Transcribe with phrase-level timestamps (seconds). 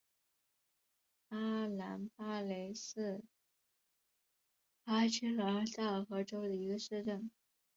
[1.29, 3.21] 阿兰巴雷是
[4.83, 7.29] 巴西南大河州的一个市镇。